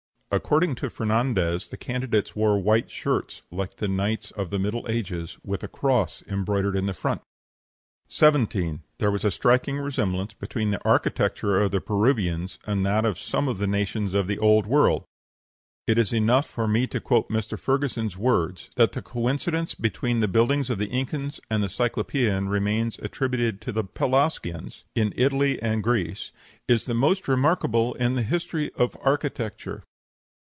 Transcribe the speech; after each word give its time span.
According 0.33 0.75
to 0.75 0.89
Fernandez, 0.89 1.67
the 1.67 1.75
candidates 1.75 2.37
wore 2.37 2.57
white 2.57 2.89
shirts, 2.89 3.41
like 3.51 3.75
the 3.75 3.89
knights 3.89 4.31
of 4.31 4.49
the 4.49 4.59
Middle 4.59 4.85
Ages, 4.87 5.37
with 5.43 5.61
a 5.61 5.67
cross 5.67 6.23
embroidered 6.25 6.73
in 6.77 6.87
front. 6.93 7.19
17. 8.07 8.81
There 8.99 9.11
was 9.11 9.25
a 9.25 9.29
striking 9.29 9.77
resemblance 9.79 10.33
between 10.33 10.71
the 10.71 10.81
architecture 10.87 11.59
of 11.59 11.71
the 11.71 11.81
Peruvians 11.81 12.59
and 12.65 12.85
that 12.85 13.03
of 13.03 13.19
some 13.19 13.49
of 13.49 13.57
the 13.57 13.67
nations 13.67 14.13
of 14.13 14.27
the 14.27 14.39
Old 14.39 14.65
World. 14.67 15.03
It 15.85 15.97
is 15.97 16.13
enough 16.13 16.47
for 16.47 16.65
me 16.65 16.87
to 16.87 17.01
quote 17.01 17.27
Mr. 17.27 17.59
Ferguson's 17.59 18.15
words, 18.15 18.69
that 18.77 18.93
the 18.93 19.01
coincidence 19.01 19.75
between 19.75 20.21
the 20.21 20.29
buildings 20.29 20.69
of 20.69 20.77
the 20.77 20.87
Incas 20.91 21.41
and 21.49 21.61
the 21.61 21.67
Cyclopean 21.67 22.47
remains 22.47 22.97
attributed 22.99 23.59
to 23.63 23.73
the 23.73 23.83
Pelasgians 23.83 24.85
in 24.95 25.11
Italy 25.17 25.61
and 25.61 25.83
Greece 25.83 26.31
"is 26.69 26.85
the 26.85 26.93
most 26.93 27.27
remarkable 27.27 27.95
in 27.95 28.15
the 28.15 28.23
history 28.23 28.71
of 28.77 28.95
architecture." 29.01 29.83